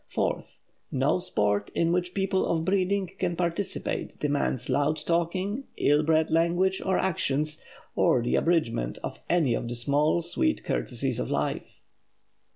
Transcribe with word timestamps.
Fourth; 0.07 0.59
no 0.91 1.19
sport 1.19 1.69
in 1.75 1.91
which 1.91 2.15
people 2.15 2.43
of 2.47 2.65
breeding 2.65 3.05
can 3.19 3.35
participate 3.35 4.17
demands 4.19 4.67
loud 4.67 4.97
talking, 4.97 5.65
ill 5.77 6.01
bred 6.01 6.31
language 6.31 6.81
or 6.83 6.97
actions, 6.97 7.61
or 7.95 8.23
the 8.23 8.33
abridgment 8.35 8.97
of 9.03 9.19
any 9.29 9.53
of 9.53 9.67
the 9.67 9.75
small 9.75 10.23
sweet 10.23 10.63
courtesies 10.63 11.19
of 11.19 11.29
life. 11.29 11.81